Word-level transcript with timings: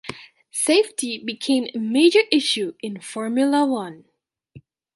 Safety 0.51 1.19
became 1.23 1.67
a 1.75 1.77
major 1.77 2.21
issue 2.31 2.73
in 2.81 2.99
Formula 3.01 3.67
One. 3.67 4.05